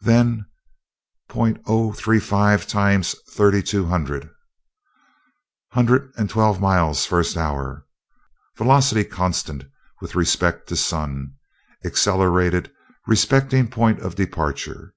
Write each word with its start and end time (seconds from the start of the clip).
Then 0.00 0.46
point 1.28 1.60
oh 1.66 1.92
three 1.92 2.18
five 2.18 2.66
times 2.66 3.14
thirty 3.28 3.62
two 3.62 3.84
hundred. 3.84 4.26
Hundred 5.72 6.10
and 6.16 6.30
twelve 6.30 6.62
miles 6.62 7.04
first 7.04 7.36
hour. 7.36 7.84
Velocity 8.56 9.04
constant 9.04 9.64
with 10.00 10.14
respect 10.14 10.66
to 10.70 10.76
sun, 10.76 11.34
accelerated 11.84 12.70
respecting 13.06 13.68
point 13.68 14.00
of 14.00 14.14
departure. 14.14 14.94